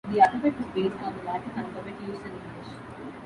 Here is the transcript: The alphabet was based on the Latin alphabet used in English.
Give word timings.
The 0.09 0.19
alphabet 0.19 0.57
was 0.57 0.65
based 0.73 0.99
on 1.03 1.15
the 1.15 1.21
Latin 1.25 1.51
alphabet 1.55 1.93
used 2.01 2.25
in 2.25 2.31
English. 2.31 3.17